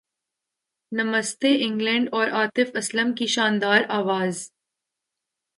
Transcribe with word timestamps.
نمستے 0.91 1.51
England 1.65 2.09
اور 2.11 2.31
عاطف 2.31 2.75
اسلم 2.75 3.13
کی 3.13 3.27
شاندار 3.27 3.81
اواز 3.89 4.49